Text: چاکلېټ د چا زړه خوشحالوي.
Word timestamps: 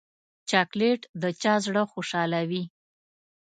چاکلېټ 0.49 1.01
د 1.21 1.23
چا 1.41 1.53
زړه 1.65 1.83
خوشحالوي. 1.91 2.63